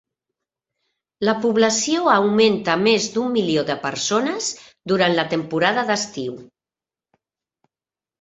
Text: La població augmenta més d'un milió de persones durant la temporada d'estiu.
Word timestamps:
La 1.27 1.33
població 1.41 2.07
augmenta 2.13 2.77
més 2.85 3.05
d'un 3.17 3.29
milió 3.35 3.63
de 3.67 3.75
persones 3.83 4.47
durant 4.93 5.13
la 5.19 5.27
temporada 5.35 5.85
d'estiu. 5.91 6.39